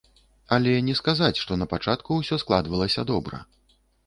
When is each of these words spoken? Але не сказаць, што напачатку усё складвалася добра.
Але 0.55 0.71
не 0.87 0.95
сказаць, 0.99 1.37
што 1.41 1.57
напачатку 1.63 2.19
усё 2.23 2.41
складвалася 2.45 3.05
добра. 3.13 3.45